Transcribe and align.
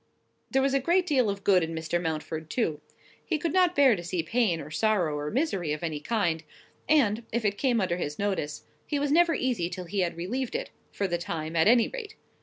There 0.49 0.63
was 0.63 0.73
a 0.73 0.79
great 0.79 1.05
deal 1.05 1.29
of 1.29 1.43
good 1.43 1.61
in 1.61 1.75
Mr. 1.75 2.01
Mountford, 2.01 2.49
too. 2.49 2.81
He 3.23 3.37
could 3.37 3.53
not 3.53 3.75
bear 3.75 3.95
to 3.95 4.03
see 4.03 4.23
pain, 4.23 4.59
or 4.59 4.71
sorrow, 4.71 5.15
or 5.15 5.29
misery 5.29 5.73
of 5.73 5.83
any 5.83 5.99
kind; 5.99 6.43
and, 6.89 7.23
if 7.31 7.45
it 7.45 7.55
came 7.59 7.79
under 7.79 7.97
his 7.97 8.17
notice, 8.17 8.63
he 8.87 8.97
was 8.97 9.11
never 9.11 9.35
easy 9.35 9.69
till 9.69 9.85
he 9.85 9.99
had 9.99 10.17
relieved 10.17 10.55
it, 10.55 10.71
for 10.91 11.07
the 11.07 11.19
time, 11.19 11.55
at 11.55 11.67
any 11.67 11.87
rate. 11.87 12.15